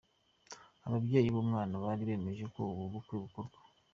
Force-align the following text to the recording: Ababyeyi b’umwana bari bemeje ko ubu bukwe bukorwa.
Ababyeyi 0.87 1.27
b’umwana 1.33 1.73
bari 1.83 2.03
bemeje 2.09 2.45
ko 2.53 2.61
ubu 2.71 2.83
bukwe 2.93 3.15
bukorwa. 3.23 3.57